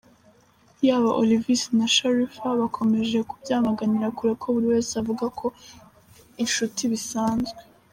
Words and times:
Yaba 0.87 1.09
Olvis 1.21 1.61
na 1.77 1.85
Sharifa 1.95 2.47
bakomeje 2.61 3.17
kubyamaganira 3.29 4.07
kure 4.17 4.33
buri 4.53 4.67
wese 4.73 4.91
akavuga 4.93 5.25
ko 5.39 5.45
inshuti 6.43 6.81
bisanzwe. 6.93 7.59